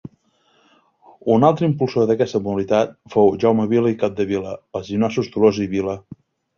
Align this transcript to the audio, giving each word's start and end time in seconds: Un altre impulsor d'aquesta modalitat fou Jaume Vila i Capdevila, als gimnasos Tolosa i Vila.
Un 1.33 1.45
altre 1.49 1.67
impulsor 1.73 2.09
d'aquesta 2.13 2.41
modalitat 2.49 2.97
fou 3.17 3.31
Jaume 3.45 3.69
Vila 3.77 3.95
i 3.95 4.01
Capdevila, 4.03 4.59
als 4.81 4.93
gimnasos 4.93 5.35
Tolosa 5.37 5.67
i 5.71 5.75
Vila. 5.79 6.01